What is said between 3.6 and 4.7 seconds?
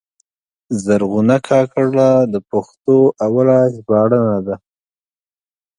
ژباړنه ده.